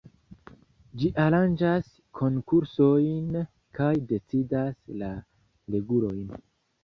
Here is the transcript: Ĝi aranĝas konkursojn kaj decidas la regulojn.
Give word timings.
Ĝi 1.01 1.09
aranĝas 1.25 1.91
konkursojn 2.19 3.37
kaj 3.79 3.91
decidas 4.13 4.75
la 5.03 5.11
regulojn. 5.77 6.35